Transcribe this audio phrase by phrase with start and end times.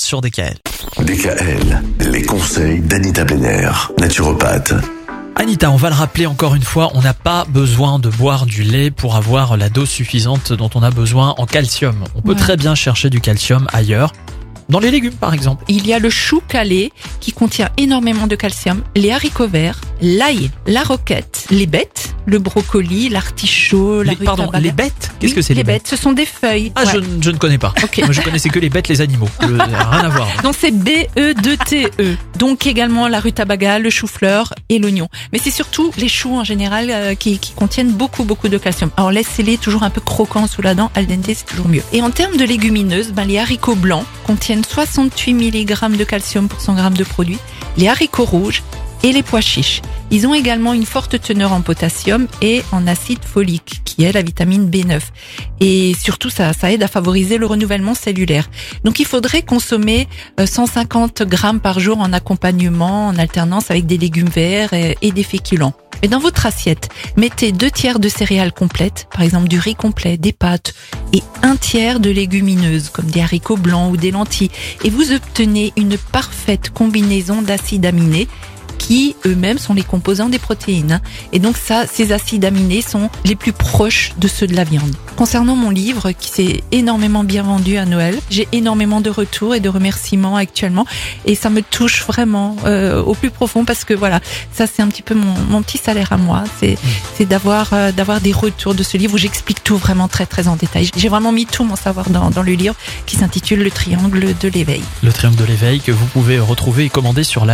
[0.00, 0.56] sur DKL.
[1.00, 4.74] DKL, les conseils d'Anita Benner, naturopathe.
[5.36, 8.62] Anita, on va le rappeler encore une fois, on n'a pas besoin de boire du
[8.62, 11.96] lait pour avoir la dose suffisante dont on a besoin en calcium.
[12.14, 12.36] On peut Ouais.
[12.38, 14.12] très bien chercher du calcium ailleurs,
[14.70, 15.64] dans les légumes par exemple.
[15.68, 16.90] Il y a le chou calé
[17.20, 23.08] qui contient énormément de calcium, les haricots verts, l'ail, la roquette, les bêtes, le brocoli,
[23.08, 25.12] l'artichaut, la Les- pardon, les bêtes?
[25.20, 26.72] Qu'est-ce Oui, que c'est les bêtes Ce sont des feuilles.
[26.74, 26.92] Ah, Ouais.
[26.94, 27.72] je, ne- je ne connais pas.
[27.82, 27.98] Ok.
[27.98, 29.28] Moi, je connaissais que les bêtes, les animaux.
[29.40, 30.28] Rien à voir.
[30.42, 31.90] Donc c'est B-E-D-T-E.
[32.00, 32.16] E.
[32.38, 35.08] Donc également la rutabaga, le chou-fleur et l'oignon.
[35.32, 38.90] Mais c'est surtout les choux en général euh, qui, qui contiennent beaucoup beaucoup de calcium.
[38.96, 41.82] Alors laissez-les toujours un peu croquants sous la dent, al dente c'est toujours mieux.
[41.92, 46.60] Et en termes de légumineuses, ben, les haricots blancs contiennent 68 mg de calcium pour
[46.60, 47.38] 100 g de produit.
[47.76, 48.62] Les haricots rouges
[49.06, 49.82] et les pois chiches.
[50.10, 54.22] Ils ont également une forte teneur en potassium et en acide folique, qui est la
[54.22, 55.00] vitamine B9.
[55.60, 58.50] Et surtout, ça, ça aide à favoriser le renouvellement cellulaire.
[58.82, 60.08] Donc, il faudrait consommer
[60.40, 65.12] euh, 150 grammes par jour en accompagnement, en alternance avec des légumes verts et, et
[65.12, 65.74] des féculents.
[66.02, 70.16] Et dans votre assiette, mettez deux tiers de céréales complètes, par exemple du riz complet,
[70.16, 70.74] des pâtes,
[71.12, 74.50] et un tiers de légumineuses, comme des haricots blancs ou des lentilles.
[74.84, 78.26] Et vous obtenez une parfaite combinaison d'acides aminés
[78.86, 81.00] qui eux-mêmes sont les composants des protéines.
[81.32, 84.94] Et donc ça, ces acides aminés sont les plus proches de ceux de la viande.
[85.16, 89.60] Concernant mon livre, qui s'est énormément bien vendu à Noël, j'ai énormément de retours et
[89.60, 90.86] de remerciements actuellement,
[91.24, 94.20] et ça me touche vraiment euh, au plus profond parce que voilà,
[94.52, 96.76] ça c'est un petit peu mon, petit salaire à moi, c'est
[97.20, 100.90] euh, d'avoir des retours de ce livre où j'explique tout vraiment très très en détail.
[100.96, 102.76] J'ai vraiment mis tout mon savoir dans, dans le livre
[103.06, 104.82] qui s'intitule Le Triangle de l'éveil.
[105.02, 107.46] Le triangle de l'éveil que vous pouvez retrouver et commander sur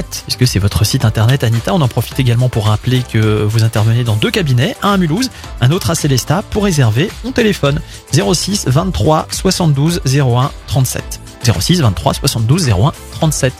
[0.00, 1.74] puisque c'est votre site internet Anita?
[1.74, 5.30] On en profite également pour rappeler que vous intervenez dans deux cabinets, un à Mulhouse,
[5.60, 6.42] un autre à Célestat.
[6.50, 7.80] Pour réserver, on téléphone
[8.12, 11.20] 06 23 72 01 37.
[11.44, 13.52] 06 23 72 01 37.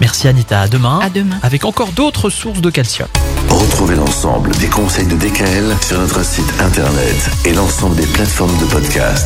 [0.00, 0.98] Merci Anita, à demain.
[1.00, 1.38] À demain.
[1.42, 3.08] Avec encore d'autres sources de calcium.
[3.48, 8.64] Retrouvez l'ensemble des conseils de DKL sur notre site internet et l'ensemble des plateformes de
[8.66, 9.18] podcast.